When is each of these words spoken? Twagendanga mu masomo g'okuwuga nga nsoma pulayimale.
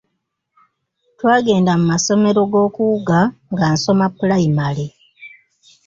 Twagendanga 1.17 1.79
mu 1.79 1.85
masomo 1.91 2.27
g'okuwuga 2.51 3.19
nga 3.51 3.65
nsoma 3.73 4.05
pulayimale. 4.17 4.85